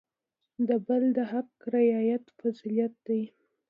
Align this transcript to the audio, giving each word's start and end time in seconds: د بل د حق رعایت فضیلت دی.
د 0.67 0.69
بل 0.87 1.03
د 1.17 1.19
حق 1.31 1.51
رعایت 1.75 2.23
فضیلت 2.39 2.93
دی. 3.07 3.21